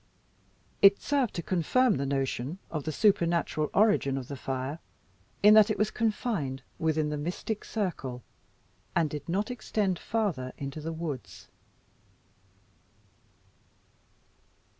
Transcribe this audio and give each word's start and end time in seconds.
It 0.81 0.99
served 0.99 1.35
to 1.35 1.43
confirm 1.43 1.97
the 1.97 2.07
notion 2.07 2.57
of 2.71 2.85
the 2.85 2.91
supernatural 2.91 3.69
origin 3.71 4.17
of 4.17 4.29
the 4.29 4.35
fire, 4.35 4.79
in 5.43 5.53
that 5.53 5.69
it 5.69 5.77
was 5.77 5.91
confined 5.91 6.63
within 6.79 7.09
the 7.09 7.19
mystic 7.19 7.63
circle, 7.63 8.23
and 8.95 9.11
did 9.11 9.29
not 9.29 9.51
extend 9.51 9.99
farther 9.99 10.53
into 10.57 10.81
the 10.81 10.91
woods. 10.91 11.49